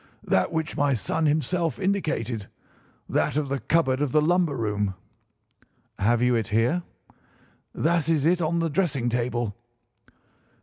[0.23, 4.95] "That which my son himself indicated—that of the cupboard of the lumber room."
[5.99, 6.81] "Have you it here?"
[7.75, 9.55] "That is it on the dressing table."